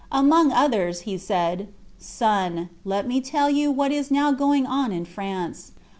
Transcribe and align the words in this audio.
Among 0.11 0.51
others, 0.51 1.01
he 1.01 1.15
said, 1.15 1.67
"Son, 1.99 2.69
let 2.83 3.07
me 3.07 3.21
tell 3.21 3.51
you 3.51 3.69
what 3.71 3.91
is 3.91 4.09
now 4.09 4.31
going 4.31 4.65
on 4.65 4.91
in 4.91 5.05
France. 5.05 5.73